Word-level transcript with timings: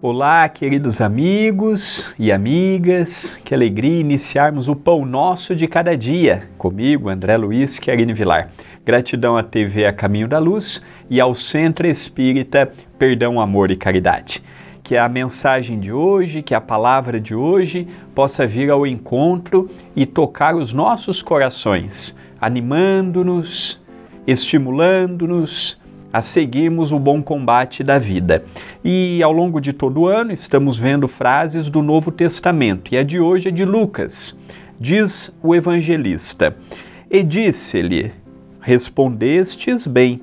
Olá, 0.00 0.48
queridos 0.48 1.00
amigos 1.00 2.14
e 2.16 2.30
amigas, 2.30 3.36
que 3.44 3.52
alegria 3.52 3.98
iniciarmos 3.98 4.68
o 4.68 4.76
Pão 4.76 5.04
Nosso 5.04 5.56
de 5.56 5.66
cada 5.66 5.96
dia. 5.96 6.48
Comigo, 6.56 7.08
André 7.08 7.36
Luiz 7.36 7.80
Querine 7.80 8.14
Vilar. 8.14 8.48
Gratidão 8.86 9.36
à 9.36 9.42
TV 9.42 9.86
A 9.86 9.92
Caminho 9.92 10.28
da 10.28 10.38
Luz 10.38 10.84
e 11.10 11.20
ao 11.20 11.34
Centro 11.34 11.84
Espírita 11.84 12.70
Perdão, 12.96 13.40
Amor 13.40 13.72
e 13.72 13.76
Caridade. 13.76 14.40
Que 14.84 14.96
a 14.96 15.08
mensagem 15.08 15.80
de 15.80 15.92
hoje, 15.92 16.42
que 16.42 16.54
a 16.54 16.60
palavra 16.60 17.20
de 17.20 17.34
hoje 17.34 17.88
possa 18.14 18.46
vir 18.46 18.70
ao 18.70 18.86
encontro 18.86 19.68
e 19.96 20.06
tocar 20.06 20.54
os 20.54 20.72
nossos 20.72 21.22
corações, 21.22 22.16
animando-nos, 22.40 23.84
estimulando-nos, 24.28 25.80
a 26.12 26.22
seguirmos 26.22 26.92
o 26.92 26.98
bom 26.98 27.22
combate 27.22 27.84
da 27.84 27.98
vida. 27.98 28.44
E 28.84 29.22
ao 29.22 29.32
longo 29.32 29.60
de 29.60 29.72
todo 29.72 30.02
o 30.02 30.06
ano 30.06 30.32
estamos 30.32 30.78
vendo 30.78 31.06
frases 31.06 31.68
do 31.68 31.82
Novo 31.82 32.10
Testamento, 32.10 32.94
e 32.94 32.98
a 32.98 33.02
de 33.02 33.20
hoje 33.20 33.48
é 33.48 33.50
de 33.50 33.64
Lucas. 33.64 34.38
Diz 34.78 35.34
o 35.42 35.54
evangelista: 35.54 36.56
E 37.10 37.22
disse-lhe: 37.22 38.12
Respondestes 38.60 39.86
bem, 39.86 40.20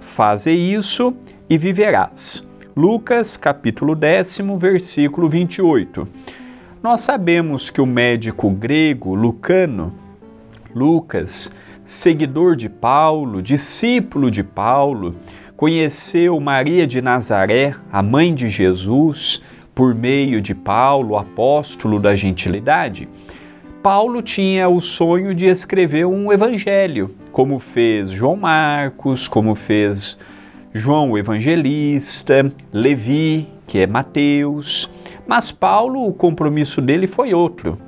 faze 0.00 0.50
isso 0.50 1.14
e 1.48 1.58
viverás. 1.58 2.46
Lucas, 2.76 3.36
capítulo 3.36 3.94
décimo, 3.94 4.58
versículo 4.58 5.28
28. 5.28 6.06
Nós 6.82 7.00
sabemos 7.00 7.70
que 7.70 7.80
o 7.80 7.86
médico 7.86 8.50
grego 8.50 9.14
Lucano, 9.14 9.94
Lucas, 10.74 11.50
seguidor 11.86 12.56
de 12.56 12.68
Paulo, 12.68 13.40
discípulo 13.40 14.28
de 14.28 14.42
Paulo, 14.42 15.14
conheceu 15.56 16.38
Maria 16.40 16.84
de 16.84 17.00
Nazaré, 17.00 17.76
a 17.92 18.02
mãe 18.02 18.34
de 18.34 18.50
Jesus, 18.50 19.40
por 19.72 19.94
meio 19.94 20.42
de 20.42 20.52
Paulo, 20.52 21.16
apóstolo 21.16 22.00
da 22.00 22.16
gentilidade. 22.16 23.08
Paulo 23.84 24.20
tinha 24.20 24.68
o 24.68 24.80
sonho 24.80 25.32
de 25.32 25.46
escrever 25.46 26.06
um 26.06 26.32
evangelho, 26.32 27.14
como 27.30 27.60
fez 27.60 28.10
João 28.10 28.34
Marcos, 28.34 29.28
como 29.28 29.54
fez 29.54 30.18
João 30.74 31.12
o 31.12 31.18
Evangelista, 31.18 32.52
Levi, 32.72 33.46
que 33.64 33.78
é 33.78 33.86
Mateus. 33.86 34.92
Mas 35.24 35.52
Paulo, 35.52 36.04
o 36.04 36.12
compromisso 36.12 36.82
dele 36.82 37.06
foi 37.06 37.32
outro 37.32 37.85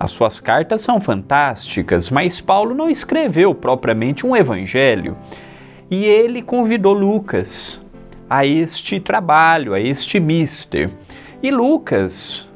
as 0.00 0.12
suas 0.12 0.40
cartas 0.40 0.80
são 0.80 0.98
fantásticas, 0.98 2.08
mas 2.08 2.40
Paulo 2.40 2.74
não 2.74 2.88
escreveu 2.88 3.54
propriamente 3.54 4.26
um 4.26 4.34
evangelho. 4.34 5.14
E 5.90 6.06
ele 6.06 6.40
convidou 6.40 6.94
Lucas 6.94 7.84
a 8.28 8.46
este 8.46 8.98
trabalho, 8.98 9.74
a 9.74 9.80
este 9.80 10.18
mister. 10.18 10.88
E 11.42 11.50
Lucas, 11.50 12.48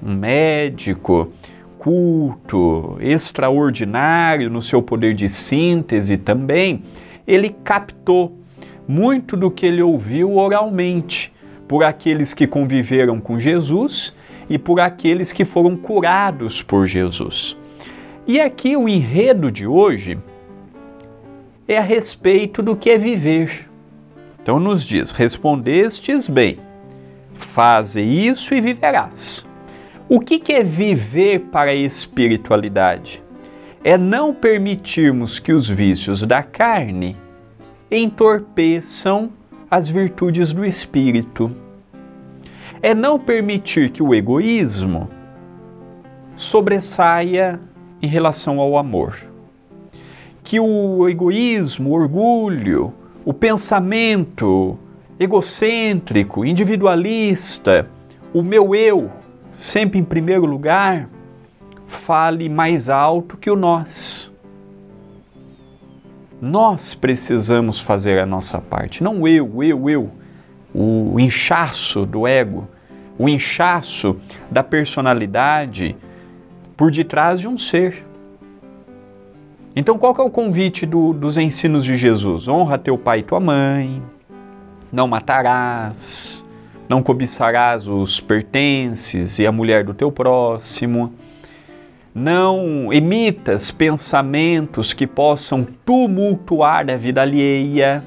um 0.00 0.14
médico, 0.14 1.32
culto, 1.76 2.96
extraordinário 3.00 4.48
no 4.48 4.62
seu 4.62 4.80
poder 4.80 5.12
de 5.12 5.28
síntese 5.28 6.16
também, 6.16 6.84
ele 7.26 7.50
captou 7.64 8.38
muito 8.86 9.36
do 9.36 9.50
que 9.50 9.66
ele 9.66 9.82
ouviu 9.82 10.36
oralmente 10.36 11.32
por 11.66 11.82
aqueles 11.82 12.32
que 12.32 12.46
conviveram 12.46 13.20
com 13.20 13.40
Jesus 13.40 14.14
e 14.48 14.58
por 14.58 14.80
aqueles 14.80 15.32
que 15.32 15.44
foram 15.44 15.76
curados 15.76 16.62
por 16.62 16.86
Jesus. 16.86 17.56
E 18.26 18.40
aqui 18.40 18.76
o 18.76 18.88
enredo 18.88 19.50
de 19.50 19.66
hoje 19.66 20.18
é 21.66 21.78
a 21.78 21.82
respeito 21.82 22.62
do 22.62 22.76
que 22.76 22.90
é 22.90 22.98
viver. 22.98 23.68
Então 24.40 24.58
nos 24.58 24.86
diz: 24.86 25.12
respondestes 25.12 26.28
bem, 26.28 26.58
faze 27.34 28.00
isso 28.00 28.54
e 28.54 28.60
viverás. 28.60 29.46
O 30.08 30.20
que, 30.20 30.52
é 30.52 30.62
viver 30.62 31.40
para 31.50 31.70
a 31.70 31.74
espiritualidade? 31.74 33.22
É 33.82 33.96
não 33.96 34.34
permitirmos 34.34 35.38
que 35.38 35.52
os 35.52 35.68
vícios 35.68 36.22
da 36.22 36.42
carne 36.42 37.16
entorpeçam 37.90 39.30
as 39.70 39.88
virtudes 39.88 40.52
do 40.52 40.66
espírito 40.66 41.50
é 42.82 42.94
não 42.94 43.16
permitir 43.16 43.90
que 43.90 44.02
o 44.02 44.12
egoísmo 44.12 45.08
sobressaia 46.34 47.60
em 48.02 48.08
relação 48.08 48.58
ao 48.58 48.76
amor. 48.76 49.16
Que 50.42 50.58
o 50.58 51.08
egoísmo, 51.08 51.90
o 51.90 51.92
orgulho, 51.92 52.92
o 53.24 53.32
pensamento 53.32 54.76
egocêntrico, 55.18 56.44
individualista, 56.44 57.88
o 58.34 58.42
meu 58.42 58.74
eu, 58.74 59.08
sempre 59.52 60.00
em 60.00 60.04
primeiro 60.04 60.44
lugar, 60.44 61.08
fale 61.86 62.48
mais 62.48 62.88
alto 62.88 63.36
que 63.36 63.48
o 63.48 63.54
nós. 63.54 64.32
Nós 66.40 66.92
precisamos 66.94 67.78
fazer 67.78 68.18
a 68.18 68.26
nossa 68.26 68.60
parte, 68.60 69.04
não 69.04 69.28
eu, 69.28 69.62
eu, 69.62 69.88
eu 69.88 70.10
o 70.74 71.20
inchaço 71.20 72.06
do 72.06 72.26
ego, 72.26 72.66
o 73.22 73.28
inchaço 73.28 74.16
da 74.50 74.64
personalidade 74.64 75.94
por 76.76 76.90
detrás 76.90 77.38
de 77.38 77.46
um 77.46 77.56
ser. 77.56 78.04
Então, 79.76 79.96
qual 79.96 80.12
é 80.18 80.22
o 80.22 80.28
convite 80.28 80.84
do, 80.84 81.12
dos 81.12 81.36
ensinos 81.36 81.84
de 81.84 81.96
Jesus? 81.96 82.48
Honra 82.48 82.78
teu 82.78 82.98
pai 82.98 83.20
e 83.20 83.22
tua 83.22 83.38
mãe, 83.38 84.02
não 84.90 85.06
matarás, 85.06 86.44
não 86.88 87.00
cobiçarás 87.00 87.86
os 87.86 88.18
pertences 88.18 89.38
e 89.38 89.46
a 89.46 89.52
mulher 89.52 89.84
do 89.84 89.94
teu 89.94 90.10
próximo, 90.10 91.14
não 92.12 92.92
emitas 92.92 93.70
pensamentos 93.70 94.92
que 94.92 95.06
possam 95.06 95.64
tumultuar 95.86 96.90
a 96.90 96.96
vida 96.96 97.22
alheia, 97.22 98.02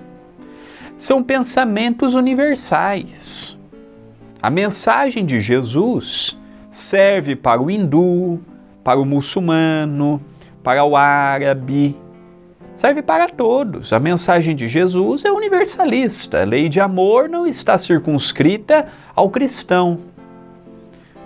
são 0.98 1.24
pensamentos 1.24 2.16
universais. 2.16 3.55
A 4.46 4.50
mensagem 4.52 5.26
de 5.26 5.42
Jesus 5.42 6.40
serve 6.70 7.36
para 7.36 7.60
o 7.60 7.68
hindu, 7.68 8.40
para 8.84 9.00
o 9.00 9.04
muçulmano, 9.04 10.22
para 10.62 10.86
o 10.86 10.96
árabe, 10.96 11.96
serve 12.72 13.02
para 13.02 13.28
todos. 13.28 13.92
A 13.92 14.00
mensagem 14.00 14.56
de 14.56 14.68
Jesus 14.68 15.26
é 15.26 15.32
universalista. 15.32 16.44
A 16.44 16.46
lei 16.46 16.70
de 16.70 16.80
amor 16.80 17.28
não 17.28 17.48
está 17.48 17.76
circunscrita 17.80 18.86
ao 19.16 19.32
cristão. 19.32 20.02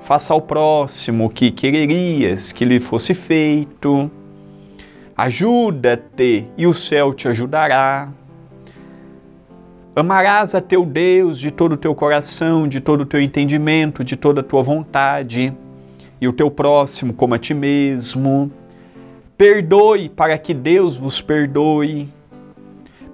Faça 0.01 0.33
ao 0.33 0.41
próximo 0.41 1.25
o 1.25 1.29
que 1.29 1.51
quererias 1.51 2.53
que 2.53 2.63
lhe 2.63 2.79
fosse 2.79 3.13
feito. 3.13 4.09
Ajuda-te 5.17 6.45
e 6.57 6.65
o 6.65 6.73
céu 6.73 7.13
te 7.13 7.27
ajudará. 7.27 8.07
Amarás 9.99 10.55
a 10.55 10.61
teu 10.61 10.85
Deus 10.85 11.37
de 11.37 11.51
todo 11.51 11.73
o 11.73 11.77
teu 11.77 11.93
coração, 11.93 12.67
de 12.67 12.79
todo 12.79 13.01
o 13.01 13.05
teu 13.05 13.21
entendimento, 13.21 14.03
de 14.03 14.15
toda 14.15 14.41
a 14.41 14.43
tua 14.43 14.63
vontade, 14.63 15.53
e 16.21 16.27
o 16.27 16.33
teu 16.33 16.49
próximo 16.49 17.13
como 17.13 17.33
a 17.33 17.39
ti 17.39 17.53
mesmo. 17.53 18.51
Perdoe 19.37 20.09
para 20.09 20.37
que 20.37 20.53
Deus 20.53 20.97
vos 20.97 21.21
perdoe. 21.21 22.07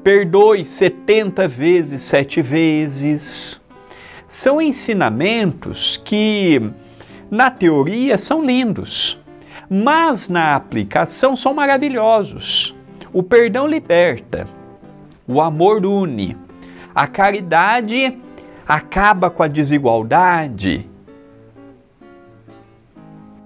Perdoe 0.04 0.64
setenta 0.64 1.48
vezes, 1.48 2.04
sete 2.04 2.42
vezes. 2.42 3.62
São 4.28 4.62
ensinamentos 4.62 5.98
que, 5.98 6.62
na 7.32 7.50
teoria, 7.50 8.18
são 8.18 8.44
lindos, 8.44 9.20
mas 9.70 10.30
na 10.30 10.56
aplicação 10.56 11.36
são 11.36 11.54
maravilhosos. 11.54 12.76
O 13.14 13.24
perdão 13.24 13.68
liberta, 13.68 14.48
o 15.28 15.42
amor 15.42 15.86
une, 15.86 16.36
a 16.96 17.08
caridade 17.08 18.18
acaba 18.66 19.30
com 19.30 19.44
a 19.44 19.48
desigualdade. 19.48 20.90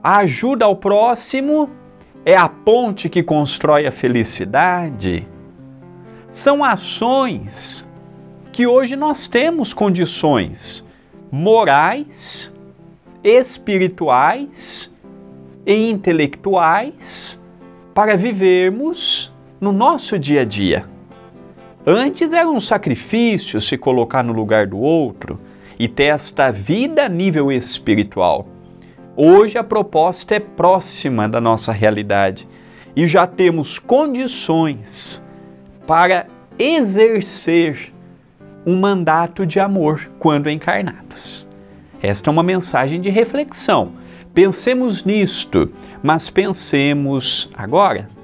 A 0.03 0.17
ajuda 0.17 0.65
ao 0.65 0.75
próximo 0.75 1.67
é 2.23 2.37
a 2.37 2.47
ponte 2.47 3.09
que 3.09 3.23
constrói 3.23 3.87
a 3.87 3.91
felicidade. 3.91 5.27
São 6.29 6.63
ações 6.63 7.89
que 8.51 8.67
hoje 8.67 8.95
nós 8.95 9.27
temos 9.27 9.73
condições 9.73 10.85
morais, 11.31 12.53
espirituais 13.23 14.93
e 15.65 15.89
intelectuais 15.89 17.41
para 17.95 18.15
vivermos 18.15 19.33
no 19.59 19.71
nosso 19.71 20.19
dia 20.19 20.41
a 20.41 20.45
dia. 20.45 20.98
Antes 21.91 22.31
era 22.33 22.47
um 22.47 22.59
sacrifício 22.59 23.59
se 23.59 23.75
colocar 23.75 24.21
no 24.21 24.31
lugar 24.31 24.67
do 24.67 24.77
outro 24.77 25.39
e 25.79 25.87
ter 25.87 26.03
esta 26.03 26.51
vida 26.51 27.05
a 27.05 27.09
nível 27.09 27.51
espiritual. 27.51 28.47
Hoje 29.17 29.57
a 29.57 29.63
proposta 29.63 30.35
é 30.35 30.39
próxima 30.39 31.27
da 31.27 31.41
nossa 31.41 31.71
realidade 31.71 32.47
e 32.95 33.07
já 33.07 33.25
temos 33.25 33.79
condições 33.79 35.25
para 35.87 36.27
exercer 36.59 37.91
um 38.67 38.79
mandato 38.79 39.43
de 39.43 39.59
amor 39.59 40.11
quando 40.19 40.47
encarnados. 40.47 41.47
Esta 42.03 42.29
é 42.29 42.31
uma 42.31 42.43
mensagem 42.43 43.01
de 43.01 43.09
reflexão. 43.09 43.93
Pensemos 44.31 45.03
nisto, 45.03 45.71
mas 46.03 46.29
pensemos 46.29 47.49
agora. 47.57 48.18